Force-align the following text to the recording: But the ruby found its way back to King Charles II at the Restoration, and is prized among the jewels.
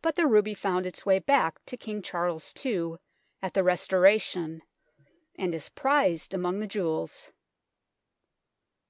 But 0.00 0.14
the 0.16 0.26
ruby 0.26 0.54
found 0.54 0.86
its 0.86 1.04
way 1.04 1.18
back 1.18 1.62
to 1.66 1.76
King 1.76 2.00
Charles 2.00 2.54
II 2.64 2.94
at 3.42 3.52
the 3.52 3.62
Restoration, 3.62 4.62
and 5.38 5.52
is 5.52 5.68
prized 5.68 6.32
among 6.32 6.60
the 6.60 6.66
jewels. 6.66 7.30